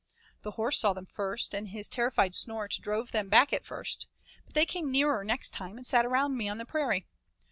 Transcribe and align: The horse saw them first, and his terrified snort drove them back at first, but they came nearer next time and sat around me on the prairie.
The 0.41 0.51
horse 0.57 0.79
saw 0.79 0.93
them 0.93 1.05
first, 1.05 1.53
and 1.53 1.67
his 1.67 1.87
terrified 1.87 2.33
snort 2.33 2.79
drove 2.81 3.11
them 3.11 3.29
back 3.29 3.53
at 3.53 3.67
first, 3.67 4.07
but 4.45 4.55
they 4.55 4.65
came 4.65 4.91
nearer 4.91 5.23
next 5.23 5.51
time 5.51 5.77
and 5.77 5.85
sat 5.85 6.07
around 6.07 6.35
me 6.35 6.49
on 6.49 6.57
the 6.57 6.65
prairie. 6.65 7.05